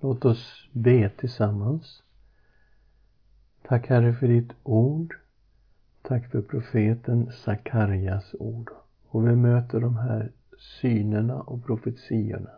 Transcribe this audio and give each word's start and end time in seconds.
Låt 0.00 0.24
oss 0.24 0.68
be 0.72 1.08
tillsammans. 1.08 2.02
Tack 3.62 3.88
Herre 3.88 4.14
för 4.14 4.28
ditt 4.28 4.52
ord. 4.62 5.14
Tack 6.02 6.30
för 6.30 6.42
profeten 6.42 7.32
Sakarjas 7.32 8.34
ord. 8.38 8.70
Och 9.08 9.28
vi 9.28 9.36
möter 9.36 9.80
de 9.80 9.96
här 9.96 10.32
synerna 10.80 11.40
och 11.40 11.64
profetiorna. 11.64 12.50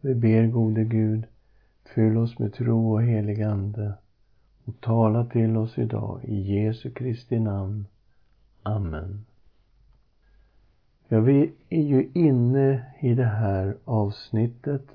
Vi 0.00 0.14
ber 0.14 0.46
gode 0.46 0.84
Gud, 0.84 1.24
fyll 1.94 2.16
oss 2.16 2.38
med 2.38 2.52
tro 2.52 2.92
och 2.92 3.02
helig 3.02 3.42
Ande 3.42 3.94
och 4.64 4.80
tala 4.80 5.24
till 5.24 5.56
oss 5.56 5.78
idag 5.78 6.24
i 6.24 6.54
Jesu 6.54 6.90
Kristi 6.90 7.40
namn. 7.40 7.86
Amen. 8.62 9.24
Ja, 11.08 11.20
vi 11.20 11.52
är 11.68 11.82
ju 11.82 12.10
inne 12.14 12.84
i 13.00 13.14
det 13.14 13.24
här 13.24 13.76
avsnittet 13.84 14.86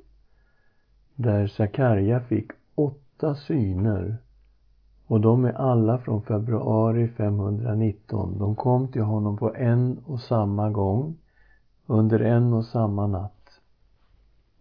där 1.21 1.47
Sakarja 1.47 2.19
fick 2.19 2.51
åtta 2.75 3.35
syner 3.35 4.17
och 5.07 5.21
de 5.21 5.45
är 5.45 5.53
alla 5.53 5.97
från 5.97 6.21
februari 6.21 7.07
519. 7.07 8.39
De 8.39 8.55
kom 8.55 8.87
till 8.87 9.01
honom 9.01 9.37
på 9.37 9.55
en 9.55 9.97
och 10.05 10.19
samma 10.19 10.69
gång 10.69 11.17
under 11.85 12.19
en 12.19 12.53
och 12.53 12.65
samma 12.65 13.07
natt. 13.07 13.61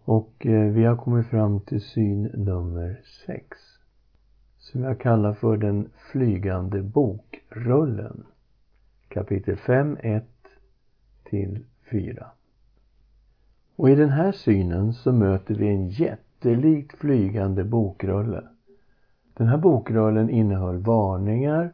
Och 0.05 0.47
eh, 0.47 0.73
vi 0.73 0.85
har 0.85 0.97
kommit 0.97 1.27
fram 1.27 1.61
till 1.61 1.81
syn 1.81 2.23
nummer 2.23 3.01
sex 3.27 3.59
som 4.59 4.83
jag 4.83 5.01
kallar 5.01 5.35
för 5.35 5.57
den 5.57 5.91
flygande 6.13 6.83
bokrullen. 6.83 8.25
Kapitel 9.09 9.57
5, 9.57 9.97
1 10.01 10.25
till 11.25 11.65
4. 11.91 12.27
Och 13.77 13.91
i 13.91 13.95
den 13.95 14.11
här 14.11 14.33
synen 14.33 14.93
så 14.93 15.13
möter 15.13 15.55
vi 15.55 15.69
en 15.69 15.89
jättelikt 16.39 16.99
flygande 16.99 17.65
bokrulle. 17.65 18.43
Den 19.35 19.47
här 19.47 19.57
bokrullen 19.57 20.31
innehöll 20.31 20.79
varningar 20.79 21.73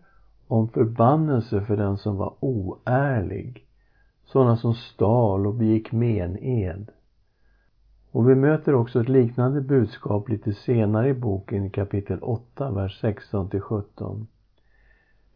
om 0.48 0.68
förbannelse 0.68 1.60
för 1.60 1.76
den 1.76 1.98
som 1.98 2.16
var 2.16 2.34
oärlig, 2.40 3.66
sådana 4.24 4.56
som 4.56 4.74
stal 4.74 5.46
och 5.46 5.54
begick 5.54 5.92
mened. 5.92 6.90
Och 8.10 8.30
vi 8.30 8.34
möter 8.34 8.74
också 8.74 9.00
ett 9.00 9.08
liknande 9.08 9.60
budskap 9.60 10.28
lite 10.28 10.52
senare 10.52 11.08
i 11.08 11.14
boken 11.14 11.64
i 11.64 11.70
kapitel 11.70 12.18
8, 12.22 12.70
vers 12.70 13.00
16 13.00 13.50
till 13.50 13.60
17. 13.60 14.26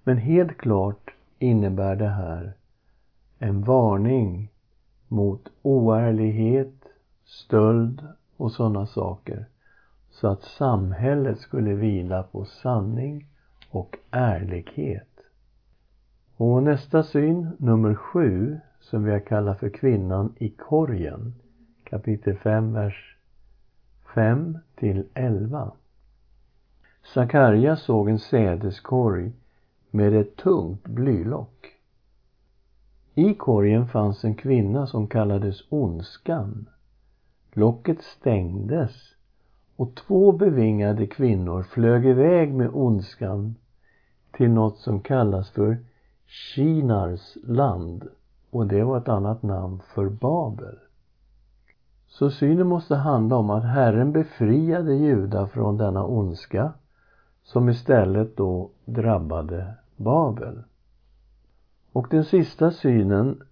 Men 0.05 0.17
helt 0.17 0.57
klart 0.57 1.11
innebär 1.39 1.97
det 1.97 2.09
här 2.09 2.53
en 3.39 3.63
varning 3.63 4.51
mot 5.09 5.49
oärlighet, 5.63 6.75
stöld 7.25 8.03
och 8.39 8.53
sådana 8.53 8.87
saker 8.87 9.47
så 10.11 10.29
att 10.29 10.43
samhället 10.43 11.39
skulle 11.39 11.75
vila 11.75 12.23
på 12.23 12.45
sanning 12.45 13.27
och 13.71 13.97
ärlighet. 14.11 15.21
Och 16.37 16.63
nästa 16.63 17.03
syn, 17.03 17.49
nummer 17.59 17.95
sju, 17.95 18.59
som 18.81 19.05
vi 19.05 19.11
har 19.11 19.21
kallat 19.21 19.59
för 19.59 19.69
kvinnan 19.69 20.35
i 20.37 20.51
korgen, 20.51 21.35
kapitel 21.85 22.37
5, 22.37 22.73
vers 22.73 23.17
5 24.15 24.59
till 24.75 25.07
11. 25.15 25.73
Sakarja 27.15 27.77
såg 27.77 28.09
en 28.09 28.19
sädeskorg 28.19 29.33
med 29.91 30.15
ett 30.15 30.37
tungt 30.37 30.85
blylock. 30.85 31.67
I 33.15 33.35
korgen 33.35 33.89
fanns 33.89 34.25
en 34.25 34.35
kvinna 34.35 34.87
som 34.87 35.07
kallades 35.07 35.63
Ondskan. 35.69 36.69
Locket 37.59 38.03
stängdes 38.03 38.93
och 39.77 39.95
två 39.95 40.33
bevingade 40.33 41.07
kvinnor 41.07 41.63
flög 41.63 42.07
iväg 42.07 42.55
med 42.55 42.71
ondskan 42.73 43.55
till 44.33 44.51
något 44.51 44.79
som 44.79 45.01
kallas 45.01 45.51
för 45.51 45.79
Shinars 46.27 47.37
land 47.43 48.09
och 48.51 48.67
det 48.67 48.85
var 48.85 48.99
ett 48.99 49.09
annat 49.09 49.43
namn 49.43 49.81
för 49.95 50.09
Babel. 50.09 50.79
Så 52.07 52.31
synen 52.31 52.67
måste 52.67 52.95
handla 52.95 53.37
om 53.37 53.51
att 53.51 53.65
Herren 53.65 54.13
befriade 54.13 54.95
judar 54.95 55.47
från 55.47 55.77
denna 55.77 56.05
ondska 56.05 56.73
som 57.43 57.69
istället 57.69 58.37
då 58.37 58.71
drabbade 58.85 59.75
Babel. 59.97 60.63
Och 61.93 62.07
den 62.11 62.25
sista 62.25 62.71
synen, 62.71 63.43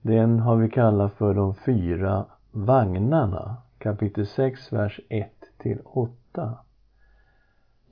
den 0.00 0.40
har 0.40 0.56
vi 0.56 0.70
kallat 0.70 1.12
för 1.12 1.34
de 1.34 1.54
fyra 1.54 2.26
vagnarna, 2.56 3.56
kapitel 3.78 4.26
6, 4.26 4.72
vers 4.72 5.00
1 5.08 5.30
till 5.58 5.78
8. 5.84 6.58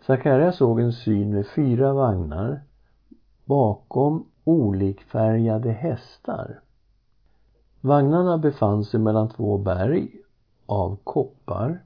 Sakarja 0.06 0.52
såg 0.52 0.80
en 0.80 0.92
syn 0.92 1.34
med 1.34 1.46
fyra 1.46 1.92
vagnar 1.92 2.60
bakom 3.44 4.26
olikfärgade 4.44 5.72
hästar. 5.72 6.60
Vagnarna 7.80 8.38
befann 8.38 8.84
sig 8.84 9.00
mellan 9.00 9.28
två 9.28 9.58
berg 9.58 10.10
av 10.66 10.98
koppar. 11.04 11.82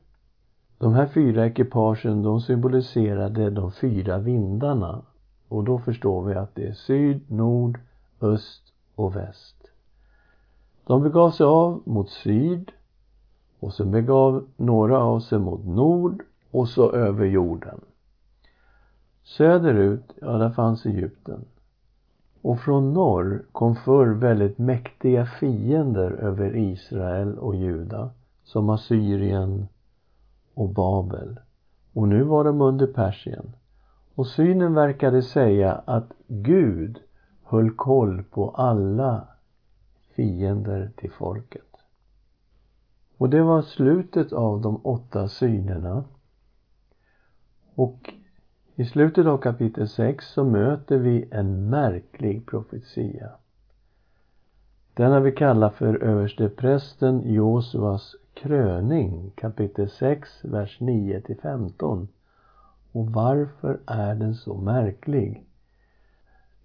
De 0.78 0.94
här 0.94 1.06
fyra 1.06 1.46
ekipagen 1.46 2.22
de 2.22 2.40
symboliserade 2.40 3.50
de 3.50 3.72
fyra 3.72 4.18
vindarna 4.18 5.02
och 5.48 5.64
då 5.64 5.78
förstår 5.78 6.24
vi 6.24 6.34
att 6.34 6.54
det 6.54 6.66
är 6.66 6.72
syd, 6.72 7.30
nord, 7.30 7.80
öst 8.20 8.72
och 8.94 9.16
väst. 9.16 9.57
De 10.88 11.03
begav 11.03 11.31
sig 11.31 11.47
av 11.47 11.82
mot 11.84 12.10
syd 12.10 12.71
och 13.60 13.72
så 13.72 13.84
begav 13.84 14.47
några 14.56 14.99
av 14.99 15.21
sig 15.21 15.38
mot 15.38 15.66
nord 15.66 16.22
och 16.50 16.69
så 16.69 16.93
över 16.93 17.25
jorden. 17.25 17.81
Söderut, 19.25 20.12
ja 20.21 20.32
där 20.32 20.50
fanns 20.50 20.87
Egypten. 20.87 21.44
Och 22.43 22.60
från 22.60 22.93
norr 22.93 23.43
kom 23.53 23.76
förr 23.76 24.06
väldigt 24.06 24.59
mäktiga 24.59 25.26
fiender 25.26 26.10
över 26.10 26.56
Israel 26.56 27.38
och 27.38 27.56
Juda 27.56 28.10
som 28.44 28.70
Assyrien 28.70 29.69
och 30.55 30.69
Babel. 30.69 31.41
Och 31.93 32.09
nu 32.09 32.22
var 32.22 32.44
de 32.44 32.60
under 32.60 32.87
Persien. 32.87 33.53
Och 34.15 34.26
synen 34.26 34.75
verkade 34.75 35.22
säga 35.22 35.82
att 35.84 36.12
Gud 36.26 36.99
höll 37.44 37.70
koll 37.70 38.22
på 38.22 38.50
alla 38.50 39.28
fiender 40.18 40.90
till 40.96 41.10
folket. 41.10 41.76
Och 43.16 43.30
det 43.30 43.42
var 43.42 43.62
slutet 43.62 44.32
av 44.32 44.60
de 44.60 44.86
åtta 44.86 45.28
synerna. 45.28 46.04
Och 47.74 48.14
i 48.74 48.84
slutet 48.84 49.26
av 49.26 49.38
kapitel 49.38 49.88
6 49.88 50.26
så 50.26 50.44
möter 50.44 50.98
vi 50.98 51.28
en 51.30 51.70
märklig 51.70 52.46
profetia. 52.46 53.30
Den 54.94 55.12
har 55.12 55.20
vi 55.20 55.32
kallat 55.32 55.74
för 55.74 56.02
översteprästen 56.02 57.32
Josuas 57.32 58.16
kröning, 58.34 59.32
kapitel 59.34 59.90
6, 59.90 60.44
vers 60.44 60.80
9 60.80 61.20
till 61.20 61.40
15. 61.40 62.08
Och 62.92 63.06
varför 63.06 63.80
är 63.86 64.14
den 64.14 64.34
så 64.34 64.54
märklig? 64.54 65.46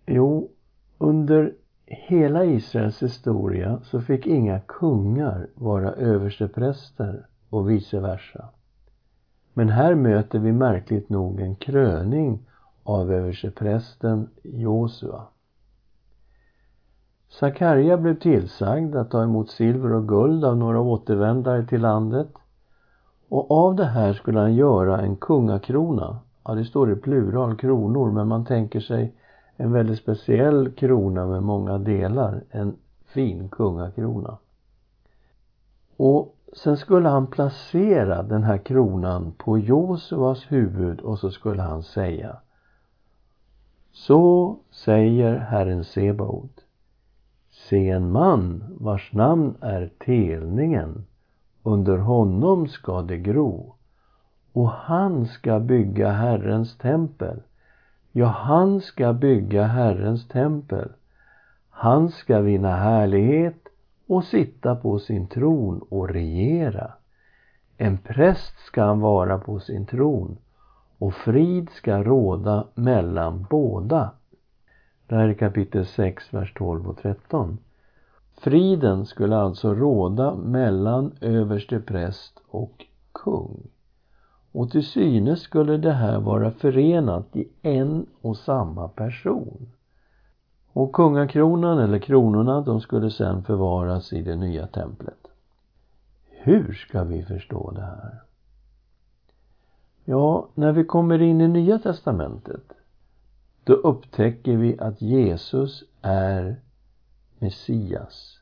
Jo, 0.06 0.50
under 0.98 1.54
hela 1.94 2.46
Israels 2.46 3.04
historia 3.04 3.80
så 3.84 4.02
fick 4.02 4.28
inga 4.28 4.60
kungar 4.60 5.48
vara 5.56 5.92
överstepräster 5.92 7.28
och 7.50 7.70
vice 7.70 8.00
versa. 8.00 8.50
Men 9.54 9.70
här 9.70 9.96
möter 9.96 10.40
vi 10.40 10.52
märkligt 10.52 11.10
nog 11.10 11.40
en 11.40 11.56
kröning 11.56 12.40
av 12.84 13.12
översteprästen 13.12 14.30
Josua. 14.44 15.24
Sakarja 17.30 17.98
blev 17.98 18.20
tillsagd 18.20 18.96
att 18.96 19.12
ta 19.12 19.24
emot 19.24 19.50
silver 19.50 19.94
och 19.94 20.08
guld 20.08 20.46
av 20.46 20.58
några 20.58 20.80
återvändare 20.80 21.66
till 21.66 21.82
landet 21.82 22.30
och 23.30 23.52
av 23.52 23.76
det 23.76 23.86
här 23.86 24.14
skulle 24.14 24.40
han 24.40 24.56
göra 24.56 25.02
en 25.02 25.16
kungakrona. 25.16 26.20
Ja, 26.44 26.54
det 26.56 26.66
står 26.66 26.92
i 26.92 26.96
plural 26.96 27.58
kronor, 27.58 28.12
men 28.12 28.28
man 28.28 28.46
tänker 28.46 28.80
sig 28.80 29.16
en 29.58 29.72
väldigt 29.72 30.00
speciell 30.00 30.72
krona 30.72 31.26
med 31.26 31.44
många 31.44 31.78
delar, 31.78 32.44
en 32.50 32.76
fin 33.06 33.50
kungakrona. 33.50 34.38
Och 35.98 36.36
sen 36.54 36.78
skulle 36.78 37.10
han 37.10 37.28
placera 37.28 38.24
den 38.24 38.44
här 38.44 38.58
kronan 38.58 39.34
på 39.38 39.58
Josuas 39.58 40.52
huvud 40.52 41.00
och 41.00 41.20
så 41.20 41.32
skulle 41.32 41.62
han 41.62 41.84
säga 41.84 42.38
Så 43.92 44.58
säger 44.72 45.38
Herren 45.38 45.84
Sebaot 45.84 46.64
Se 47.52 47.90
en 47.90 48.12
man 48.12 48.64
vars 48.80 49.14
namn 49.14 49.56
är 49.62 49.92
Telningen. 50.06 51.06
Under 51.64 51.98
honom 51.98 52.68
ska 52.68 53.02
det 53.02 53.18
gro 53.18 53.76
och 54.54 54.70
han 54.70 55.26
ska 55.26 55.60
bygga 55.60 56.12
Herrens 56.12 56.78
tempel. 56.78 57.42
Ja, 58.16 58.26
han 58.26 58.82
ska 58.82 59.14
bygga 59.14 59.64
Herrens 59.64 60.28
tempel. 60.28 60.90
Han 61.70 62.10
ska 62.10 62.40
vinna 62.40 62.76
härlighet 62.76 63.68
och 64.08 64.24
sitta 64.24 64.76
på 64.76 65.00
sin 65.00 65.28
tron 65.28 65.82
och 65.90 66.10
regera. 66.10 66.92
En 67.78 67.98
präst 67.98 68.60
ska 68.60 68.84
han 68.84 69.00
vara 69.00 69.38
på 69.38 69.60
sin 69.60 69.86
tron 69.86 70.38
och 70.98 71.14
frid 71.14 71.70
ska 71.70 72.04
råda 72.04 72.68
mellan 72.76 73.46
båda. 73.50 74.12
Det 75.08 75.16
här 75.16 75.28
är 75.28 75.34
kapitel 75.34 75.86
6, 75.86 76.34
vers 76.34 76.54
12 76.54 76.90
och 76.90 76.98
13. 76.98 77.58
Friden 78.38 79.06
skulle 79.06 79.38
alltså 79.38 79.74
råda 79.74 80.36
mellan 80.36 81.12
överste 81.22 81.80
präst 81.80 82.42
och 82.50 82.86
kung. 83.12 83.73
Och 84.54 84.72
till 84.72 84.86
synes 84.86 85.42
skulle 85.42 85.78
det 85.78 85.94
här 85.94 86.20
vara 86.20 86.52
förenat 86.52 87.36
i 87.36 87.48
en 87.62 88.06
och 88.22 88.38
samma 88.38 88.88
person. 88.88 89.70
Och 90.74 90.94
kungakronan 90.94 91.80
eller 91.80 92.00
kronorna 92.00 92.62
de 92.62 92.82
skulle 92.82 93.12
sedan 93.12 93.44
förvaras 93.44 94.14
i 94.14 94.22
det 94.22 94.36
nya 94.36 94.68
templet. 94.68 95.28
Hur 96.30 96.74
ska 96.74 97.04
vi 97.04 97.24
förstå 97.24 97.72
det 97.72 97.82
här? 97.82 98.22
Ja, 100.06 100.48
när 100.54 100.72
vi 100.72 100.84
kommer 100.84 101.22
in 101.22 101.42
i 101.42 101.48
Nya 101.48 101.80
Testamentet 101.80 102.74
då 103.64 103.74
upptäcker 103.74 104.58
vi 104.58 104.80
att 104.80 105.02
Jesus 105.02 105.84
är 106.02 106.56
Messias, 107.40 108.40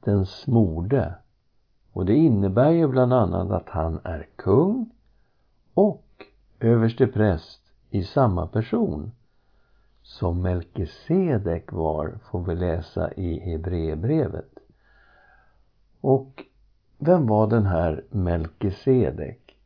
den 0.00 0.26
smorde. 0.26 1.14
Och 1.92 2.06
det 2.06 2.14
innebär 2.14 2.70
ju 2.70 2.88
bland 2.88 3.12
annat 3.12 3.50
att 3.50 3.68
han 3.68 4.00
är 4.04 4.26
kung 4.36 4.90
och 5.78 6.24
överste 6.60 7.06
präst 7.06 7.60
i 7.90 8.02
samma 8.02 8.46
person 8.46 9.12
som 10.02 10.42
Melkisedek 10.42 11.72
var, 11.72 12.18
får 12.30 12.42
vi 12.42 12.54
läsa 12.54 13.12
i 13.12 13.40
Hebreerbrevet. 13.40 14.58
Och 16.00 16.44
vem 16.98 17.26
var 17.26 17.46
den 17.46 17.66
här 17.66 18.04
Melkisedek? 18.10 19.56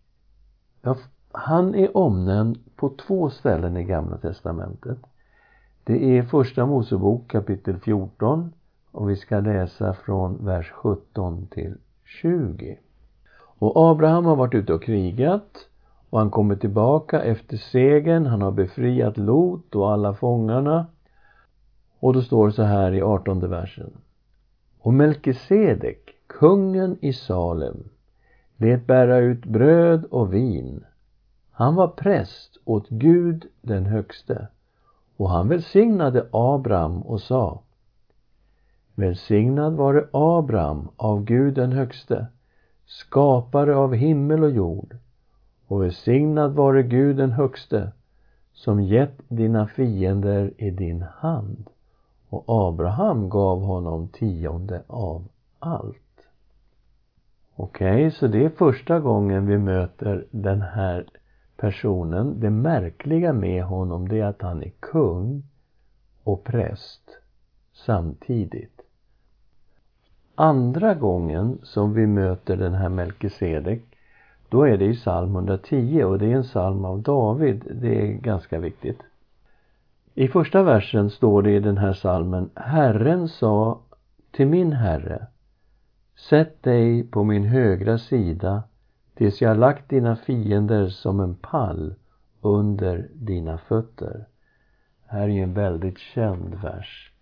Ja, 0.82 0.96
han 1.32 1.74
är 1.74 1.96
omnämnd 1.96 2.58
på 2.76 2.88
två 2.88 3.30
ställen 3.30 3.76
i 3.76 3.84
Gamla 3.84 4.18
Testamentet. 4.18 4.98
Det 5.84 6.18
är 6.18 6.22
Första 6.22 6.66
Mosebok 6.66 7.30
kapitel 7.30 7.78
14 7.78 8.52
och 8.90 9.10
vi 9.10 9.16
ska 9.16 9.40
läsa 9.40 9.94
från 9.94 10.44
vers 10.44 10.70
17 10.70 11.46
till 11.46 11.74
20. 12.04 12.78
Och 13.34 13.90
Abraham 13.90 14.24
har 14.24 14.36
varit 14.36 14.54
ute 14.54 14.74
och 14.74 14.82
krigat 14.82 15.68
och 16.12 16.18
han 16.18 16.30
kommer 16.30 16.56
tillbaka 16.56 17.22
efter 17.22 17.56
segern. 17.56 18.26
Han 18.26 18.42
har 18.42 18.50
befriat 18.50 19.16
Lot 19.16 19.74
och 19.74 19.92
alla 19.92 20.14
fångarna. 20.14 20.86
Och 21.98 22.12
då 22.12 22.22
står 22.22 22.46
det 22.46 22.52
så 22.52 22.62
här 22.62 22.92
i 22.94 23.02
18 23.02 23.50
versen. 23.50 23.90
Och 24.78 24.94
Melkisedek, 24.94 26.14
kungen 26.26 26.96
i 27.00 27.12
Salem, 27.12 27.88
lät 28.56 28.86
bära 28.86 29.18
ut 29.18 29.44
bröd 29.44 30.04
och 30.04 30.34
vin. 30.34 30.84
Han 31.50 31.74
var 31.74 31.88
präst 31.88 32.56
åt 32.64 32.88
Gud 32.88 33.46
den 33.60 33.86
högste 33.86 34.48
och 35.16 35.30
han 35.30 35.48
välsignade 35.48 36.26
Abraham 36.32 37.02
och 37.02 37.20
sa 37.20 37.62
Välsignad 38.94 39.72
vare 39.72 40.06
Abraham 40.12 40.88
av 40.96 41.24
Gud 41.24 41.54
den 41.54 41.72
högste, 41.72 42.26
skapare 42.86 43.76
av 43.76 43.94
himmel 43.94 44.44
och 44.44 44.50
jord 44.50 44.96
och 45.72 45.82
välsignad 45.82 46.52
vare 46.52 46.82
Gud 46.82 47.16
den 47.16 47.32
högste 47.32 47.92
som 48.52 48.82
gett 48.82 49.18
dina 49.28 49.66
fiender 49.66 50.52
i 50.56 50.70
din 50.70 51.02
hand. 51.02 51.70
Och 52.28 52.44
Abraham 52.46 53.28
gav 53.28 53.62
honom 53.62 54.08
tionde 54.08 54.82
av 54.86 55.28
allt. 55.58 56.28
Okej, 57.56 58.06
okay, 58.06 58.10
så 58.10 58.26
det 58.26 58.44
är 58.44 58.48
första 58.48 59.00
gången 59.00 59.46
vi 59.46 59.58
möter 59.58 60.26
den 60.30 60.60
här 60.60 61.06
personen. 61.56 62.40
Det 62.40 62.50
märkliga 62.50 63.32
med 63.32 63.64
honom 63.64 64.08
det 64.08 64.20
är 64.20 64.24
att 64.24 64.42
han 64.42 64.62
är 64.62 64.72
kung 64.80 65.42
och 66.22 66.44
präst 66.44 67.18
samtidigt. 67.72 68.80
Andra 70.34 70.94
gången 70.94 71.58
som 71.62 71.94
vi 71.94 72.06
möter 72.06 72.56
den 72.56 72.74
här 72.74 72.88
Melkisedek 72.88 73.91
då 74.52 74.62
är 74.62 74.76
det 74.76 74.84
i 74.84 74.94
psalm 74.94 75.34
110 75.34 76.04
och 76.04 76.18
det 76.18 76.26
är 76.26 76.36
en 76.36 76.42
psalm 76.42 76.84
av 76.84 77.02
David. 77.02 77.64
Det 77.80 78.02
är 78.02 78.12
ganska 78.12 78.58
viktigt. 78.58 78.98
I 80.14 80.28
första 80.28 80.62
versen 80.62 81.10
står 81.10 81.42
det 81.42 81.50
i 81.50 81.60
den 81.60 81.78
här 81.78 81.92
psalmen 81.92 82.50
Herren 82.54 83.28
sa 83.28 83.80
till 84.30 84.46
min 84.46 84.72
Herre 84.72 85.26
Sätt 86.28 86.62
dig 86.62 87.02
på 87.02 87.24
min 87.24 87.44
högra 87.44 87.98
sida 87.98 88.62
tills 89.14 89.42
jag 89.42 89.58
lagt 89.58 89.88
dina 89.88 90.16
fiender 90.16 90.88
som 90.88 91.20
en 91.20 91.34
pall 91.34 91.94
under 92.40 93.08
dina 93.14 93.58
fötter. 93.58 94.24
Det 95.04 95.16
här 95.16 95.22
är 95.22 95.28
ju 95.28 95.42
en 95.42 95.54
väldigt 95.54 95.98
känd 95.98 96.54
vers. 96.54 97.12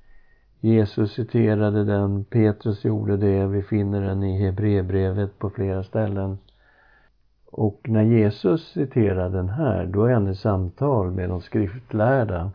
Jesus 0.61 1.13
citerade 1.13 1.85
den, 1.85 2.25
Petrus 2.25 2.85
gjorde 2.85 3.17
det, 3.17 3.47
vi 3.47 3.63
finner 3.63 4.01
den 4.01 4.23
i 4.23 4.39
Hebreerbrevet 4.39 5.39
på 5.39 5.51
flera 5.51 5.85
ställen. 5.85 6.39
Och 7.51 7.81
när 7.89 8.03
Jesus 8.03 8.69
citerar 8.69 9.31
den 9.31 9.49
här, 9.49 9.87
då 9.87 10.05
är 10.05 10.13
han 10.13 10.29
i 10.29 10.35
samtal 10.35 11.11
med 11.11 11.29
de 11.29 11.41
skriftlärda. 11.41 12.51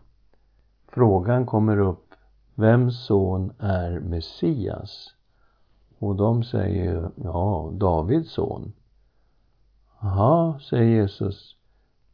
Frågan 0.88 1.46
kommer 1.46 1.80
upp, 1.80 2.14
vems 2.56 3.06
son 3.06 3.54
är 3.60 4.00
Messias? 4.00 5.16
Och 6.00 6.16
de 6.16 6.44
säger, 6.44 7.10
ja, 7.24 7.72
Davids 7.74 8.32
son. 8.32 8.74
Jaha, 10.02 10.60
säger 10.60 11.02
Jesus. 11.02 11.56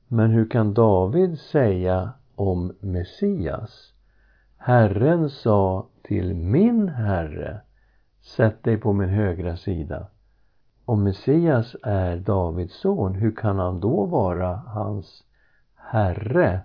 Men 0.08 0.32
hur 0.32 0.50
kan 0.50 0.74
David 0.74 1.40
säga 1.40 2.12
om 2.36 2.74
Messias? 2.80 3.94
Herren 4.58 5.30
sa 5.30 5.88
till 6.04 6.36
min 6.36 6.90
Herre, 6.90 7.62
sätt 8.22 8.64
dig 8.64 8.78
på 8.78 8.94
min 8.94 9.10
högra 9.10 9.58
sida 9.58 10.08
om 10.92 11.04
Messias 11.04 11.76
är 11.84 12.18
Davids 12.18 12.80
son, 12.80 13.16
hur 13.16 13.36
kan 13.36 13.60
han 13.60 13.80
då 13.80 14.06
vara 14.06 14.56
hans 14.56 15.24
herre? 15.76 16.62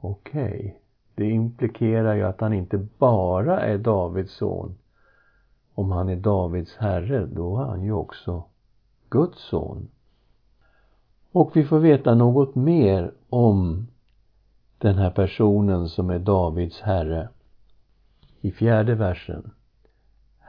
Okej, 0.00 0.58
okay. 0.58 0.72
det 1.14 1.30
implikerar 1.30 2.14
ju 2.14 2.22
att 2.22 2.40
han 2.40 2.52
inte 2.52 2.78
bara 2.98 3.60
är 3.60 3.78
Davids 3.78 4.34
son. 4.34 4.74
Om 5.74 5.90
han 5.90 6.08
är 6.08 6.16
Davids 6.16 6.76
herre, 6.76 7.26
då 7.26 7.58
är 7.58 7.64
han 7.64 7.82
ju 7.82 7.92
också 7.92 8.44
Guds 9.10 9.40
son. 9.40 9.88
Och 11.32 11.50
vi 11.54 11.64
får 11.64 11.78
veta 11.78 12.14
något 12.14 12.54
mer 12.54 13.12
om 13.28 13.86
den 14.78 14.94
här 14.94 15.10
personen 15.10 15.88
som 15.88 16.10
är 16.10 16.18
Davids 16.18 16.80
herre. 16.80 17.28
I 18.40 18.50
fjärde 18.50 18.94
versen. 18.94 19.50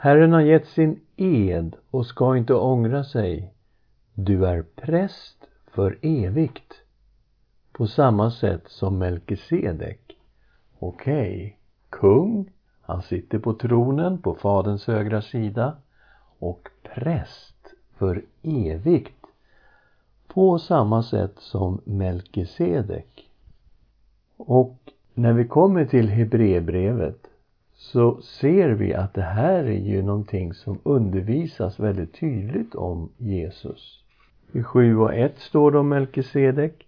Herren 0.01 0.33
har 0.33 0.41
gett 0.41 0.67
sin 0.67 0.99
ed 1.15 1.75
och 1.91 2.05
ska 2.05 2.37
inte 2.37 2.53
ångra 2.53 3.03
sig. 3.03 3.53
Du 4.13 4.45
är 4.45 4.61
präst 4.61 5.47
för 5.71 5.97
evigt. 6.01 6.73
På 7.71 7.87
samma 7.87 8.31
sätt 8.31 8.63
som 8.65 8.97
Melkisedek. 8.97 10.17
Okej, 10.79 11.35
okay. 11.35 11.53
kung, 11.89 12.51
han 12.81 13.01
sitter 13.01 13.39
på 13.39 13.53
tronen 13.53 14.21
på 14.21 14.35
Faderns 14.35 14.87
högra 14.87 15.21
sida 15.21 15.75
och 16.39 16.69
präst 16.83 17.73
för 17.97 18.25
evigt 18.41 19.25
på 20.27 20.59
samma 20.59 21.03
sätt 21.03 21.35
som 21.37 21.81
Melkisedek. 21.85 23.29
Och 24.37 24.77
när 25.13 25.33
vi 25.33 25.47
kommer 25.47 25.85
till 25.85 26.09
Hebreerbrevet 26.09 27.28
så 27.79 28.21
ser 28.21 28.69
vi 28.69 28.93
att 28.93 29.13
det 29.13 29.21
här 29.21 29.63
är 29.63 29.79
ju 29.79 30.01
någonting 30.01 30.53
som 30.53 30.79
undervisas 30.83 31.79
väldigt 31.79 32.19
tydligt 32.19 32.75
om 32.75 33.09
Jesus. 33.17 34.03
I 34.51 34.63
7 34.63 34.97
och 34.97 35.13
1 35.13 35.39
står 35.39 35.71
det 35.71 35.79
om 35.79 35.89
Melkisedek. 35.89 36.87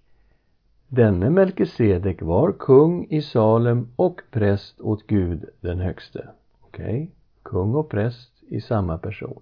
Denne 0.87 1.29
Melkisedek 1.29 2.21
var 2.21 2.51
kung 2.51 3.07
i 3.09 3.21
Salem 3.21 3.87
och 3.95 4.21
präst 4.31 4.81
åt 4.81 5.07
Gud 5.07 5.45
den 5.61 5.79
högste. 5.79 6.29
Okej, 6.61 6.85
okay. 6.85 7.07
kung 7.43 7.75
och 7.75 7.89
präst 7.89 8.31
i 8.47 8.61
samma 8.61 8.97
person. 8.97 9.41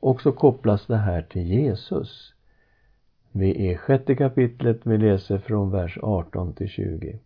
Och 0.00 0.20
så 0.20 0.32
kopplas 0.32 0.86
det 0.86 0.96
här 0.96 1.22
till 1.22 1.46
Jesus. 1.46 2.34
Vi 3.32 3.68
är 3.72 3.76
sjätte 3.76 4.14
kapitlet, 4.14 4.80
vi 4.82 4.98
läser 4.98 5.38
från 5.38 5.70
vers 5.70 5.98
18 6.02 6.52
till 6.52 6.68
20 6.68 7.18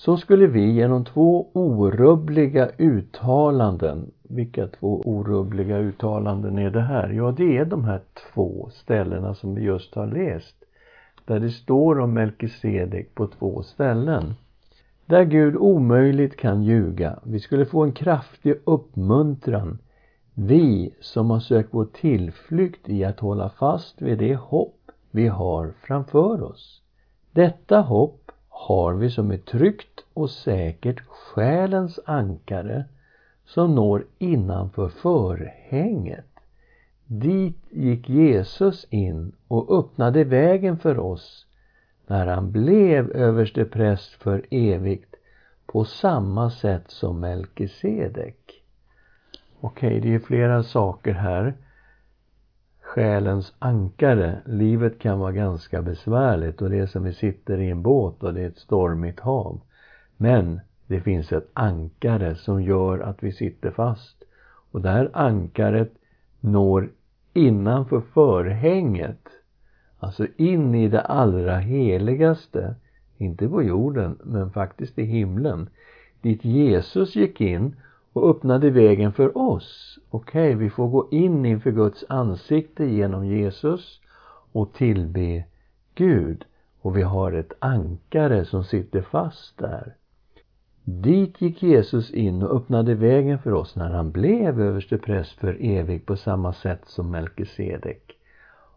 så 0.00 0.16
skulle 0.16 0.46
vi 0.46 0.72
genom 0.72 1.04
två 1.04 1.46
orubbliga 1.52 2.68
uttalanden, 2.78 4.10
vilka 4.22 4.66
två 4.66 5.02
orubbliga 5.04 5.78
uttalanden 5.78 6.58
är 6.58 6.70
det 6.70 6.80
här? 6.80 7.08
Ja, 7.08 7.34
det 7.36 7.56
är 7.56 7.64
de 7.64 7.84
här 7.84 8.00
två 8.32 8.68
ställena 8.72 9.34
som 9.34 9.54
vi 9.54 9.62
just 9.62 9.94
har 9.94 10.06
läst, 10.06 10.56
där 11.24 11.40
det 11.40 11.50
står 11.50 12.00
om 12.00 12.14
Melkisedek 12.14 13.14
på 13.14 13.26
två 13.26 13.62
ställen. 13.62 14.34
Där 15.06 15.24
Gud 15.24 15.56
omöjligt 15.56 16.36
kan 16.36 16.62
ljuga. 16.62 17.18
Vi 17.22 17.40
skulle 17.40 17.66
få 17.66 17.82
en 17.82 17.92
kraftig 17.92 18.54
uppmuntran. 18.64 19.78
Vi 20.34 20.94
som 21.00 21.30
har 21.30 21.40
sökt 21.40 21.68
vår 21.72 21.88
tillflykt 21.92 22.88
i 22.88 23.04
att 23.04 23.20
hålla 23.20 23.48
fast 23.48 24.02
vid 24.02 24.18
det 24.18 24.34
hopp 24.34 24.90
vi 25.10 25.26
har 25.28 25.72
framför 25.86 26.42
oss. 26.42 26.82
Detta 27.32 27.80
hopp 27.80 28.19
har 28.60 28.94
vi 28.94 29.10
som 29.10 29.30
ett 29.30 29.46
tryggt 29.46 30.04
och 30.14 30.30
säkert 30.30 31.00
själens 31.00 32.00
ankare 32.04 32.84
som 33.44 33.74
når 33.74 34.06
innanför 34.18 34.88
förhänget. 34.88 36.26
Dit 37.06 37.58
gick 37.70 38.08
Jesus 38.08 38.86
in 38.90 39.32
och 39.48 39.78
öppnade 39.78 40.24
vägen 40.24 40.78
för 40.78 40.98
oss 40.98 41.46
när 42.06 42.26
han 42.26 42.52
blev 42.52 43.10
överstepräst 43.10 44.12
för 44.12 44.46
evigt 44.50 45.14
på 45.66 45.84
samma 45.84 46.50
sätt 46.50 46.90
som 46.90 47.20
Melkisedek. 47.20 48.62
Okej, 49.60 49.98
okay, 49.98 50.00
det 50.00 50.14
är 50.14 50.18
flera 50.18 50.62
saker 50.62 51.12
här. 51.12 51.54
Själens 52.94 53.54
ankare. 53.58 54.38
Livet 54.44 54.98
kan 54.98 55.18
vara 55.18 55.32
ganska 55.32 55.82
besvärligt 55.82 56.62
och 56.62 56.70
det 56.70 56.78
är 56.78 56.86
som 56.86 57.04
vi 57.04 57.12
sitter 57.12 57.58
i 57.58 57.70
en 57.70 57.82
båt 57.82 58.22
och 58.22 58.34
det 58.34 58.42
är 58.42 58.46
ett 58.46 58.58
stormigt 58.58 59.20
hav. 59.20 59.60
Men 60.16 60.60
det 60.86 61.00
finns 61.00 61.32
ett 61.32 61.50
ankare 61.52 62.34
som 62.34 62.62
gör 62.62 62.98
att 62.98 63.22
vi 63.22 63.32
sitter 63.32 63.70
fast. 63.70 64.24
Och 64.70 64.80
det 64.80 64.88
här 64.88 65.10
ankaret 65.12 65.92
når 66.40 66.88
innanför 67.32 68.00
förhänget. 68.00 69.28
Alltså 69.98 70.26
in 70.36 70.74
i 70.74 70.88
det 70.88 71.00
allra 71.00 71.58
heligaste. 71.58 72.74
Inte 73.18 73.48
på 73.48 73.62
jorden, 73.62 74.18
men 74.24 74.50
faktiskt 74.50 74.98
i 74.98 75.04
himlen. 75.04 75.68
Dit 76.20 76.44
Jesus 76.44 77.16
gick 77.16 77.40
in 77.40 77.76
och 78.12 78.30
öppnade 78.30 78.70
vägen 78.70 79.12
för 79.12 79.38
oss. 79.38 79.98
Okej, 80.10 80.54
okay, 80.54 80.64
vi 80.64 80.70
får 80.70 80.88
gå 80.88 81.08
in 81.10 81.46
inför 81.46 81.70
Guds 81.70 82.04
ansikte 82.08 82.84
genom 82.84 83.26
Jesus 83.26 84.00
och 84.52 84.72
tillbe 84.72 85.44
Gud. 85.94 86.44
Och 86.80 86.96
vi 86.96 87.02
har 87.02 87.32
ett 87.32 87.52
ankare 87.58 88.44
som 88.44 88.64
sitter 88.64 89.02
fast 89.02 89.58
där. 89.58 89.94
Dit 90.84 91.40
gick 91.40 91.62
Jesus 91.62 92.10
in 92.10 92.42
och 92.42 92.56
öppnade 92.56 92.94
vägen 92.94 93.38
för 93.38 93.52
oss 93.52 93.76
när 93.76 93.90
han 93.90 94.10
blev 94.10 94.60
överstepräst 94.60 95.32
för 95.32 95.56
evigt 95.60 96.06
på 96.06 96.16
samma 96.16 96.52
sätt 96.52 96.80
som 96.84 97.10
Melkisedek. 97.10 98.16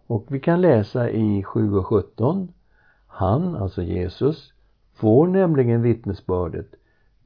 Och 0.08 0.25
vi 0.28 0.40
kan 0.40 0.62
läsa 0.62 1.10
i 1.10 1.44
7 1.44 1.75
och 1.75 1.88
17. 1.88 2.54
Han, 3.08 3.56
alltså 3.56 3.82
Jesus, 3.82 4.54
får 4.94 5.28
nämligen 5.28 5.82
vittnesbördet 5.82 6.75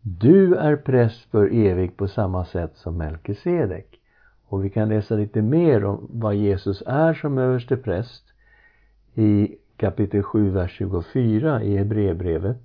du 0.10 0.56
är 0.56 0.76
präst 0.76 1.32
för 1.32 1.54
evigt 1.54 1.98
på 1.98 2.08
samma 2.08 2.46
sätt 2.46 2.78
som 2.78 2.98
Melkisedek. 2.98 4.00
Och 4.48 4.66
vi 4.66 4.70
kan 4.70 4.90
läsa 4.90 5.16
lite 5.16 5.42
mer 5.42 5.86
om 5.86 6.08
vad 6.10 6.36
Jesus 6.36 6.84
är 6.86 7.14
som 7.14 7.38
överstepräst 7.38 8.24
i 9.16 9.56
kapitel 9.78 10.24
7, 10.24 10.50
vers 10.50 10.72
24 10.78 11.64
i 11.64 11.78
Hebreerbrevet. 11.78 12.58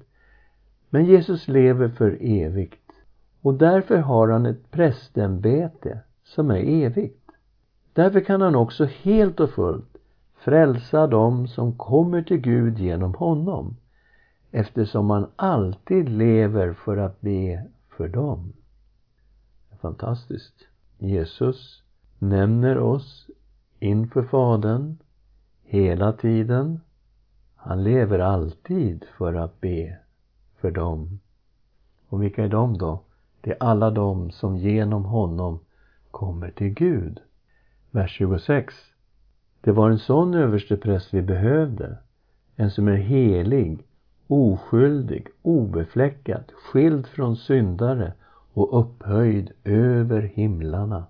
Men 0.91 1.05
Jesus 1.05 1.49
lever 1.49 1.89
för 1.89 2.19
evigt 2.21 2.91
och 3.41 3.55
därför 3.55 3.97
har 3.97 4.29
han 4.29 4.47
ett 4.47 4.71
prästämbete 4.71 6.01
som 6.25 6.51
är 6.51 6.85
evigt. 6.85 7.31
Därför 7.93 8.21
kan 8.21 8.41
han 8.41 8.55
också 8.55 8.85
helt 8.85 9.41
och 9.41 9.51
fullt 9.51 9.97
frälsa 10.39 11.07
dem 11.07 11.49
som 11.49 11.79
kommer 11.79 12.23
till 12.23 12.41
Gud 12.41 12.79
genom 12.79 13.15
honom 13.15 13.77
eftersom 14.52 15.11
han 15.11 15.26
alltid 15.37 16.09
lever 16.09 16.73
för 16.73 16.97
att 16.97 17.21
be 17.21 17.66
för 17.97 18.09
dem. 18.09 18.52
Fantastiskt. 19.80 20.54
Jesus 20.99 21.82
nämner 22.18 22.78
oss 22.78 23.26
inför 23.78 24.23
Fadern 24.23 24.99
hela 25.64 26.12
tiden. 26.12 26.80
Han 27.56 27.85
lever 27.85 28.18
alltid 28.18 29.04
för 29.18 29.35
att 29.35 29.61
be 29.61 29.99
för 30.61 30.71
dem. 30.71 31.21
Och 32.09 32.23
vilka 32.23 32.44
är 32.44 32.49
de 32.49 32.78
då? 32.78 33.02
Det 33.40 33.50
är 33.50 33.56
alla 33.61 33.90
de 33.90 34.30
som 34.30 34.56
genom 34.56 35.04
honom 35.04 35.61
kommer 36.11 36.50
till 36.50 36.71
Gud. 36.71 37.21
Vers 37.90 38.11
26. 38.11 38.75
Det 39.61 39.73
var 39.73 39.90
en 39.90 39.99
sån 39.99 40.35
överstepräst 40.35 41.14
vi 41.14 41.23
behövde. 41.23 41.99
En 42.56 42.71
som 42.71 42.88
är 42.88 42.97
helig, 42.97 43.87
oskyldig, 44.33 45.29
obefläckad, 45.43 46.53
skild 46.53 47.07
från 47.07 47.37
syndare 47.37 48.12
och 48.55 48.81
upphöjd 48.81 49.53
över 49.65 50.23
himlarna. 50.23 51.05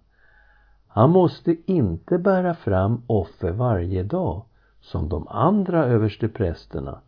Han 0.88 1.10
måste 1.10 1.56
inte 1.66 2.18
bära 2.18 2.54
fram 2.54 3.02
offer 3.06 3.50
varje 3.50 4.02
dag 4.02 4.44
som 4.80 5.08
de 5.08 5.28
andra 5.28 5.84
översteprästerna 5.84 7.00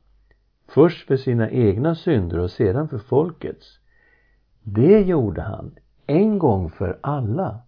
Först 0.66 1.06
för 1.06 1.16
sina 1.16 1.50
egna 1.50 1.94
synder 1.94 2.38
och 2.38 2.50
sedan 2.50 2.88
för 2.88 2.98
folkets. 2.98 3.78
Det 4.62 5.00
gjorde 5.00 5.42
han 5.42 5.74
en 6.06 6.38
gång 6.38 6.70
för 6.70 6.98
alla 7.00 7.58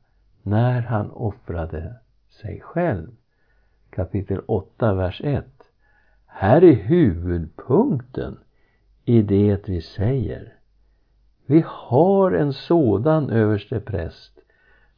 när 0.42 0.80
han 0.80 1.10
offrade 1.10 1.94
sig 2.30 2.60
själv. 2.60 3.08
Kapitel 3.90 4.40
8, 4.46 4.94
vers 4.94 5.20
1. 5.24 5.55
Här 6.38 6.64
är 6.64 6.74
huvudpunkten 6.74 8.38
i 9.04 9.22
det 9.22 9.68
vi 9.68 9.80
säger. 9.82 10.54
Vi 11.46 11.64
har 11.66 12.32
en 12.32 12.52
sådan 12.52 13.30
överste 13.30 13.80
präst 13.80 14.40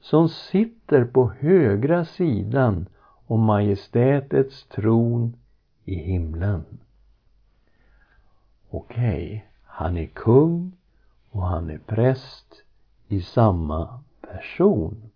som 0.00 0.28
sitter 0.28 1.04
på 1.04 1.33
högra 1.38 2.04
sidan 2.04 2.88
om 3.26 3.40
majestätets 3.40 4.66
tron 4.66 5.37
i 5.85 5.95
himlen. 5.95 6.64
Okej, 8.71 9.26
okay. 9.26 9.40
han 9.64 9.97
är 9.97 10.07
kung 10.07 10.73
och 11.30 11.42
han 11.42 11.71
är 11.71 11.78
präst 11.78 12.62
i 13.09 13.21
samma 13.21 14.00
person. 14.21 15.11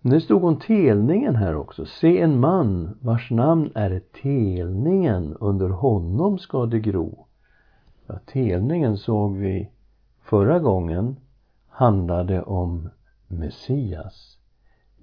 Nu 0.00 0.20
stod 0.20 0.42
hon 0.42 0.58
telningen 0.58 1.36
här 1.36 1.56
också. 1.56 1.86
Se 1.86 2.20
en 2.20 2.40
man 2.40 2.98
vars 3.00 3.30
namn 3.30 3.70
är 3.74 4.02
telningen, 4.22 5.36
under 5.40 5.68
honom 5.68 6.38
ska 6.38 6.66
det 6.66 6.80
gro. 6.80 7.26
Ja, 8.06 8.18
telningen 8.26 8.96
såg 8.96 9.36
vi 9.36 9.70
förra 10.22 10.58
gången 10.58 11.16
handlade 11.68 12.42
om 12.42 12.88
Messias. 13.28 14.38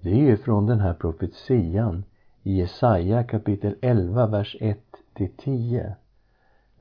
Det 0.02 0.10
är 0.10 0.24
ju 0.24 0.38
från 0.38 0.66
den 0.66 0.80
här 0.80 0.94
profetian 0.94 2.04
i 2.44 2.60
Jesaja 2.60 3.24
kapitel 3.24 3.76
11, 3.82 4.28
vers 4.28 4.58
1 4.60 4.80
till 5.14 5.32
10. 5.38 5.96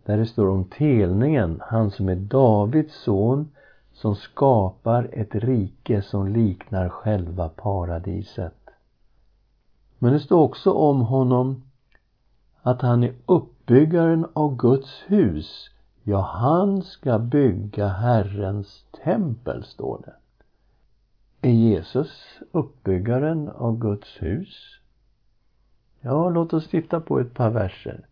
Där 0.04 0.18
det 0.18 0.26
står 0.26 0.49
om 0.49 0.64
telningen, 0.64 1.61
han 1.62 1.90
som 1.90 2.09
är 2.09 2.16
Davids 2.16 2.94
son 2.94 3.50
som 3.94 4.14
skapar 4.14 5.08
ett 5.12 5.34
rike 5.34 6.02
som 6.02 6.28
liknar 6.28 6.88
själva 6.88 7.48
paradiset. 7.48 8.70
Men 9.98 10.12
det 10.12 10.20
står 10.20 10.40
också 10.40 10.72
om 10.72 11.00
honom 11.00 11.62
att 12.62 12.82
han 12.82 13.04
är 13.04 13.14
uppbyggaren 13.26 14.26
av 14.32 14.56
Guds 14.56 15.02
hus. 15.06 15.70
Ja, 16.02 16.20
han 16.20 16.82
ska 16.82 17.18
bygga 17.18 17.88
Herrens 17.88 18.84
tempel, 19.04 19.64
står 19.64 20.02
det. 20.04 20.14
Är 21.48 21.52
Jesus 21.52 22.40
uppbyggaren 22.52 23.48
av 23.48 23.78
Guds 23.78 24.22
hus? 24.22 24.80
Ja, 26.00 26.28
låt 26.28 26.52
oss 26.52 26.68
titta 26.68 27.00
på 27.00 27.20
ett 27.20 27.34
par 27.34 27.50
verser. 27.50 28.06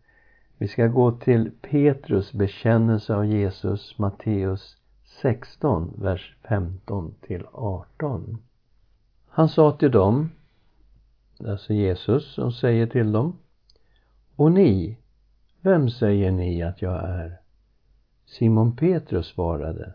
Vi 0.57 0.67
ska 0.67 0.87
gå 0.87 1.11
till 1.11 1.51
Petrus 1.61 2.33
bekännelse 2.33 3.15
av 3.15 3.25
Jesus, 3.25 3.97
Matteus 3.97 4.77
16, 5.21 5.93
vers 5.97 6.35
15 6.47 7.13
till 7.21 7.45
18. 7.51 8.37
Han 9.27 9.49
sa 9.49 9.71
till 9.71 9.91
dem, 9.91 10.29
alltså 11.39 11.73
Jesus 11.73 12.33
som 12.33 12.51
säger 12.51 12.87
till 12.87 13.11
dem, 13.11 13.37
Och 14.35 14.51
ni, 14.51 14.97
vem 15.61 15.89
säger 15.89 16.31
ni 16.31 16.63
att 16.63 16.81
jag 16.81 17.09
är? 17.09 17.37
Simon 18.25 18.75
Petrus 18.75 19.27
svarade, 19.27 19.93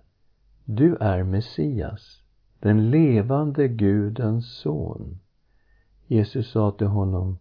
Du 0.65 0.97
är 0.97 1.23
Messias, 1.23 2.23
den 2.61 2.91
levande 2.91 3.69
Gudens 3.69 4.59
son. 4.59 5.19
Jesus 6.07 6.51
sa 6.51 6.71
till 6.71 6.87
honom, 6.87 7.39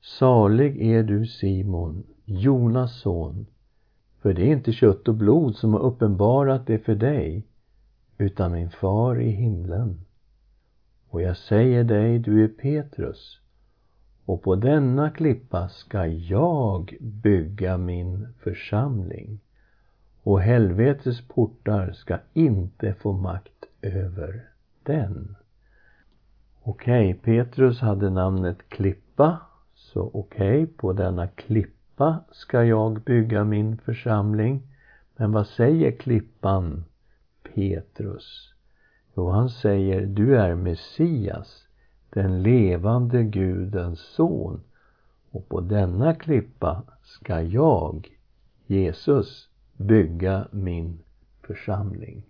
Salig 0.00 0.82
är 0.82 1.02
du 1.02 1.26
Simon, 1.26 2.06
Jonas 2.24 3.00
son, 3.00 3.46
för 4.22 4.34
det 4.34 4.42
är 4.42 4.52
inte 4.52 4.72
kött 4.72 5.08
och 5.08 5.14
blod 5.14 5.56
som 5.56 5.72
har 5.72 5.80
uppenbarat 5.80 6.66
det 6.66 6.78
för 6.78 6.94
dig, 6.94 7.46
utan 8.18 8.52
min 8.52 8.70
far 8.70 9.20
i 9.20 9.30
himlen. 9.30 10.00
Och 11.08 11.22
jag 11.22 11.36
säger 11.36 11.84
dig, 11.84 12.18
du 12.18 12.44
är 12.44 12.48
Petrus, 12.48 13.40
och 14.24 14.42
på 14.42 14.56
denna 14.56 15.10
klippa 15.10 15.68
ska 15.68 16.06
jag 16.06 16.96
bygga 17.00 17.76
min 17.76 18.28
församling, 18.38 19.40
och 20.22 20.40
helvetets 20.40 21.28
portar 21.28 21.92
ska 21.92 22.18
inte 22.34 22.94
få 22.94 23.12
makt 23.12 23.64
över 23.82 24.44
den. 24.82 25.36
Okej, 26.62 27.14
okay, 27.14 27.20
Petrus 27.22 27.80
hade 27.80 28.10
namnet 28.10 28.68
Klippa. 28.68 29.38
Så 29.74 30.10
okej, 30.14 30.62
okay, 30.62 30.66
på 30.66 30.92
denna 30.92 31.28
klippa 31.28 31.77
ska 32.30 32.64
jag 32.64 33.00
bygga 33.00 33.44
min 33.44 33.78
församling. 33.78 34.62
Men 35.16 35.32
vad 35.32 35.46
säger 35.46 35.90
klippan 35.90 36.84
Petrus? 37.54 38.54
Jo, 39.16 39.30
han 39.30 39.50
säger 39.50 40.06
du 40.06 40.36
är 40.36 40.54
Messias, 40.54 41.66
den 42.10 42.42
levande 42.42 43.22
Gudens 43.22 44.00
son. 44.00 44.60
Och 45.30 45.48
på 45.48 45.60
denna 45.60 46.14
klippa 46.14 46.82
ska 47.02 47.42
jag, 47.42 48.08
Jesus, 48.66 49.48
bygga 49.76 50.48
min 50.50 50.98
församling. 51.42 52.22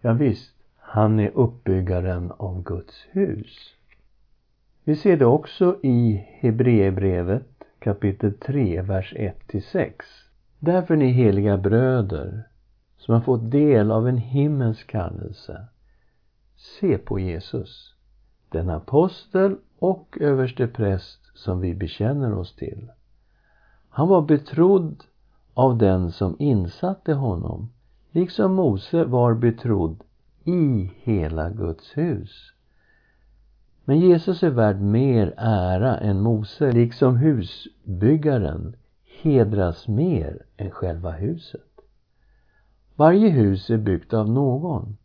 Ja, 0.00 0.12
visst, 0.12 0.54
han 0.76 1.20
är 1.20 1.30
uppbyggaren 1.34 2.32
av 2.36 2.62
Guds 2.62 3.06
hus. 3.10 3.74
Vi 4.84 4.96
ser 4.96 5.16
det 5.16 5.26
också 5.26 5.78
i 5.82 6.26
Hebreerbrevet 6.40 7.53
kapitel 7.84 8.32
3, 8.32 8.82
vers 8.82 9.14
1-6. 9.16 9.92
Därför 10.58 10.96
ni 10.96 11.10
heliga 11.10 11.56
bröder, 11.56 12.48
som 12.96 13.14
har 13.14 13.20
fått 13.20 13.50
del 13.50 13.90
av 13.90 14.08
en 14.08 14.18
himmelsk 14.18 14.90
kallelse, 14.90 15.66
se 16.56 16.98
på 16.98 17.18
Jesus, 17.18 17.94
den 18.48 18.70
apostel 18.70 19.56
och 19.78 20.18
överste 20.20 20.66
präst 20.66 21.20
som 21.34 21.60
vi 21.60 21.74
bekänner 21.74 22.34
oss 22.34 22.56
till. 22.56 22.90
Han 23.88 24.08
var 24.08 24.22
betrodd 24.22 25.04
av 25.54 25.78
den 25.78 26.12
som 26.12 26.36
insatte 26.38 27.14
honom, 27.14 27.72
liksom 28.10 28.54
Mose 28.54 29.04
var 29.04 29.34
betrodd 29.34 30.04
i 30.44 30.90
hela 31.02 31.50
Guds 31.50 31.96
hus. 31.96 32.52
Men 33.84 34.00
Jesus 34.00 34.42
är 34.42 34.50
värd 34.50 34.80
mer 34.80 35.34
ära 35.36 35.98
än 35.98 36.20
Mose, 36.20 36.72
liksom 36.72 37.16
husbyggaren 37.84 38.76
hedras 39.22 39.88
mer 39.88 40.42
än 40.56 40.70
själva 40.70 41.10
huset. 41.10 41.80
Varje 42.96 43.28
hus 43.28 43.70
är 43.70 43.78
byggt 43.78 44.14
av 44.14 44.30
någon, 44.30 44.96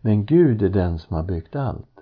men 0.00 0.26
Gud 0.26 0.62
är 0.62 0.68
den 0.68 0.98
som 0.98 1.16
har 1.16 1.22
byggt 1.22 1.56
allt. 1.56 2.00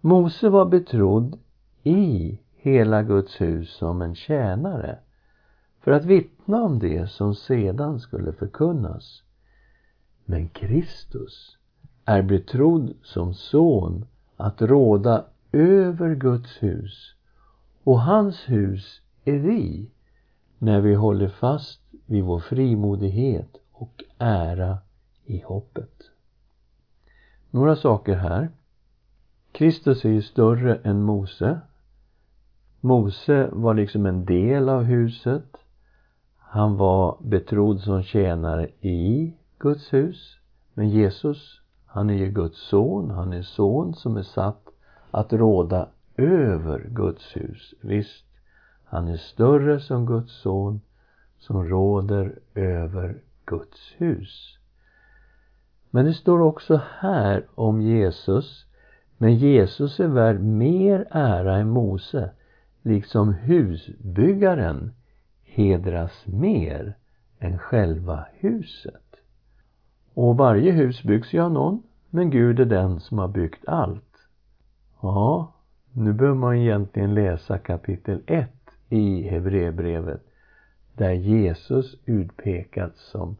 Mose 0.00 0.48
var 0.48 0.66
betrodd 0.66 1.38
i 1.82 2.38
hela 2.56 3.02
Guds 3.02 3.40
hus 3.40 3.70
som 3.70 4.02
en 4.02 4.14
tjänare 4.14 4.98
för 5.80 5.90
att 5.90 6.04
vittna 6.04 6.62
om 6.62 6.78
det 6.78 7.10
som 7.10 7.34
sedan 7.34 8.00
skulle 8.00 8.32
förkunnas. 8.32 9.22
Men 10.24 10.48
Kristus 10.48 11.56
är 12.04 12.22
betrodd 12.22 12.94
som 13.02 13.34
son 13.34 14.06
att 14.36 14.62
råda 14.62 15.24
över 15.52 16.14
Guds 16.14 16.62
hus 16.62 17.14
och 17.84 18.00
hans 18.00 18.48
hus 18.48 18.99
vi 19.24 19.90
när 20.58 20.80
vi 20.80 20.94
håller 20.94 21.28
fast 21.28 21.80
vid 22.06 22.24
vår 22.24 22.40
frimodighet 22.40 23.56
och 23.72 24.04
ära 24.18 24.78
i 25.24 25.40
hoppet. 25.40 26.10
Några 27.50 27.76
saker 27.76 28.14
här. 28.14 28.50
Kristus 29.52 30.04
är 30.04 30.08
ju 30.08 30.22
större 30.22 30.76
än 30.76 31.02
Mose. 31.02 31.60
Mose 32.80 33.48
var 33.52 33.74
liksom 33.74 34.06
en 34.06 34.24
del 34.24 34.68
av 34.68 34.82
huset. 34.82 35.56
Han 36.38 36.76
var 36.76 37.16
betrodd 37.20 37.80
som 37.80 38.02
tjänare 38.02 38.68
i 38.80 39.32
Guds 39.58 39.92
hus. 39.92 40.36
Men 40.74 40.88
Jesus, 40.88 41.60
han 41.86 42.10
är 42.10 42.14
ju 42.14 42.30
Guds 42.30 42.68
son. 42.68 43.10
Han 43.10 43.32
är 43.32 43.42
son 43.42 43.94
som 43.94 44.16
är 44.16 44.22
satt 44.22 44.68
att 45.10 45.32
råda 45.32 45.88
över 46.16 46.88
Guds 46.90 47.36
hus. 47.36 47.74
Visst, 47.80 48.24
han 48.90 49.08
är 49.08 49.16
större 49.16 49.80
som 49.80 50.06
Guds 50.06 50.32
son 50.32 50.80
som 51.38 51.64
råder 51.64 52.38
över 52.54 53.22
Guds 53.44 53.94
hus. 53.96 54.58
Men 55.90 56.04
det 56.04 56.14
står 56.14 56.40
också 56.40 56.80
här 56.98 57.46
om 57.54 57.80
Jesus. 57.80 58.66
Men 59.18 59.34
Jesus 59.34 60.00
är 60.00 60.06
värd 60.06 60.40
mer 60.40 61.06
ära 61.10 61.56
än 61.56 61.68
Mose, 61.68 62.30
liksom 62.82 63.32
husbyggaren 63.32 64.94
hedras 65.42 66.26
mer 66.26 66.96
än 67.38 67.58
själva 67.58 68.26
huset. 68.32 69.16
Och 70.14 70.36
varje 70.36 70.72
hus 70.72 71.02
byggs 71.02 71.32
ju 71.32 71.40
av 71.40 71.52
någon, 71.52 71.82
men 72.10 72.30
Gud 72.30 72.60
är 72.60 72.64
den 72.64 73.00
som 73.00 73.18
har 73.18 73.28
byggt 73.28 73.68
allt. 73.68 74.28
Ja, 75.00 75.52
nu 75.92 76.12
behöver 76.12 76.38
man 76.38 76.56
egentligen 76.56 77.14
läsa 77.14 77.58
kapitel 77.58 78.22
1 78.26 78.59
i 78.90 79.28
Hebreerbrevet 79.28 80.20
där 80.94 81.12
Jesus 81.12 81.96
utpekats 82.06 83.10
som 83.10 83.36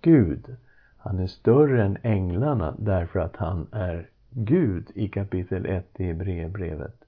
Gud. 0.00 0.56
Han 0.96 1.18
är 1.18 1.26
större 1.26 1.84
än 1.84 1.98
änglarna 2.02 2.74
därför 2.78 3.18
att 3.18 3.36
han 3.36 3.66
är 3.72 4.08
Gud 4.30 4.90
i 4.94 5.08
kapitel 5.08 5.66
1 5.66 6.00
i 6.00 6.04
Hebreerbrevet. 6.04 7.04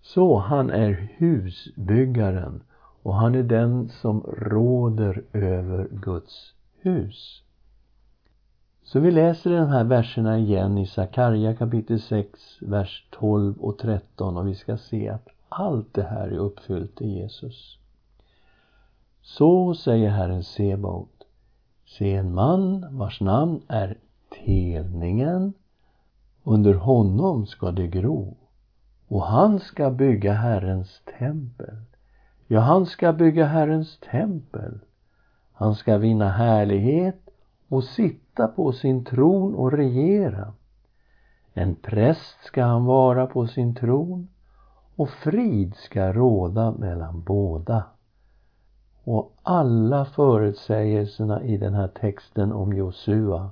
Så 0.00 0.38
han 0.38 0.70
är 0.70 1.08
husbyggaren 1.16 2.62
och 3.02 3.14
han 3.14 3.34
är 3.34 3.42
den 3.42 3.88
som 3.88 4.20
råder 4.20 5.22
över 5.32 5.88
Guds 5.90 6.54
hus. 6.80 7.42
Så 8.82 9.00
vi 9.00 9.10
läser 9.10 9.50
de 9.50 9.68
här 9.68 9.84
verserna 9.84 10.38
igen 10.38 10.78
i 10.78 10.86
Sakarja 10.86 11.54
kapitel 11.54 12.00
6, 12.00 12.58
vers 12.60 13.08
12 13.10 13.58
och 13.58 13.78
13 13.78 14.36
och 14.36 14.48
vi 14.48 14.54
ska 14.54 14.76
se 14.76 15.08
att 15.08 15.28
allt 15.48 15.94
det 15.94 16.02
här 16.02 16.28
är 16.28 16.38
uppfyllt 16.38 17.00
i 17.00 17.08
Jesus. 17.08 17.78
Så 19.22 19.74
säger 19.74 20.10
Herren 20.10 20.44
Sebaot. 20.44 21.24
Se 21.86 22.14
en 22.14 22.34
man 22.34 22.86
vars 22.98 23.20
namn 23.20 23.62
är 23.68 23.96
Telningen. 24.44 25.52
Under 26.42 26.74
honom 26.74 27.46
ska 27.46 27.70
det 27.70 27.86
gro. 27.86 28.36
Och 29.08 29.22
han 29.22 29.60
ska 29.60 29.90
bygga 29.90 30.32
Herrens 30.32 31.02
tempel. 31.18 31.76
Ja, 32.46 32.60
han 32.60 32.86
ska 32.86 33.12
bygga 33.12 33.46
Herrens 33.46 33.98
tempel. 33.98 34.80
Han 35.52 35.74
ska 35.74 35.98
vinna 35.98 36.28
härlighet 36.28 37.30
och 37.68 37.84
sitta 37.84 38.48
på 38.48 38.72
sin 38.72 39.04
tron 39.04 39.54
och 39.54 39.72
regera. 39.72 40.52
En 41.54 41.74
präst 41.74 42.44
ska 42.44 42.64
han 42.64 42.84
vara 42.84 43.26
på 43.26 43.46
sin 43.46 43.74
tron 43.74 44.28
och 44.98 45.10
frid 45.10 45.74
ska 45.74 46.12
råda 46.12 46.70
mellan 46.70 47.22
båda. 47.22 47.84
Och 49.04 49.32
alla 49.42 50.04
förutsägelserna 50.04 51.42
i 51.42 51.56
den 51.56 51.74
här 51.74 51.88
texten 51.88 52.52
om 52.52 52.72
Josua 52.72 53.50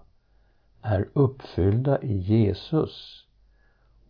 är 0.83 1.09
uppfyllda 1.13 2.03
i 2.03 2.17
Jesus. 2.17 3.25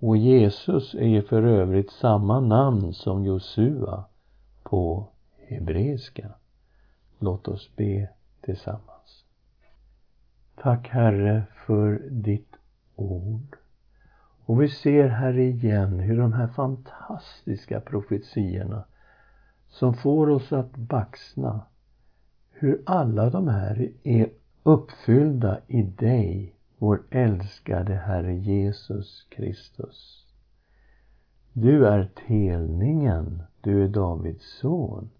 Och 0.01 0.16
Jesus 0.16 0.94
är 0.94 1.07
ju 1.07 1.22
för 1.22 1.42
övrigt 1.42 1.90
samma 1.90 2.40
namn 2.40 2.94
som 2.94 3.25
Josua 3.25 4.05
på 4.62 5.09
hebreiska. 5.46 6.31
Låt 7.18 7.49
oss 7.49 7.70
be 7.77 8.09
tillsammans. 8.40 9.25
Tack 10.55 10.88
Herre 10.88 11.42
för 11.66 12.03
ditt 12.11 12.53
ord. 12.94 13.57
Och 14.47 14.63
vi 14.63 14.69
ser 14.69 15.09
här 15.09 15.39
igen 15.39 15.99
hur 15.99 16.19
de 16.19 16.33
här 16.33 16.47
fantastiska 16.47 17.81
profetiorna 17.81 18.85
som 19.69 19.95
får 19.95 20.31
oss 20.31 20.53
att 20.53 20.77
baxna, 20.77 21.61
hur 22.51 22.83
alla 22.87 23.31
de 23.31 23.49
här 23.49 23.91
är 24.03 24.31
uppfyllda 24.63 25.61
i 25.67 25.83
dig, 25.83 26.55
vår 26.79 27.03
älskade 27.11 27.95
Herre 27.95 28.35
Jesus 28.35 29.27
Kristus. 29.31 30.27
Du 31.53 31.87
är 31.87 32.11
telningen, 32.27 33.43
du 33.61 33.85
är 33.85 33.89
Davids 33.89 34.59
son. 34.61 35.11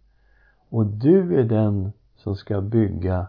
Och 0.69 0.87
du 0.87 1.41
är 1.41 1.45
den 1.45 1.93
som 2.17 2.37
ska 2.37 2.61
bygga 2.61 3.27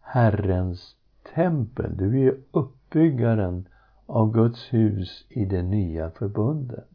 Herrens 0.00 0.96
tempel. 1.34 1.96
Du 1.96 2.28
är 2.28 2.36
uppbyggaren 2.50 3.68
av 4.14 4.32
Guds 4.32 4.72
hus 4.72 5.26
i 5.28 5.44
det 5.44 5.62
nya 5.62 6.10
förbundet. 6.10 6.88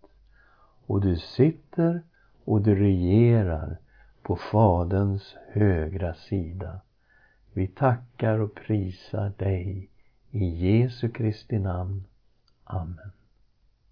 Och 0.86 1.02
du 1.02 1.16
sitter 1.18 2.02
och 2.46 2.62
du 2.62 2.76
regerar 2.76 3.78
på 4.22 4.36
Faderns 4.36 5.36
högra 5.52 6.14
sida. 6.14 6.80
Vi 7.54 7.68
tackar 7.68 8.40
och 8.40 8.56
prisar 8.56 9.32
dig 9.38 9.90
i 10.32 10.46
Jesu 10.46 11.10
Kristi 11.10 11.60
namn. 11.60 12.04
Amen. 12.64 13.12